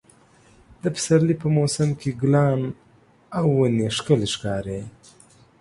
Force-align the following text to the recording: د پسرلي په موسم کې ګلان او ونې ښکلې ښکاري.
د 0.81 0.83
پسرلي 0.95 1.35
په 1.43 1.47
موسم 1.57 1.89
کې 1.99 2.09
ګلان 2.21 2.61
او 3.37 3.45
ونې 3.57 3.87
ښکلې 3.97 4.27
ښکاري. 4.33 4.81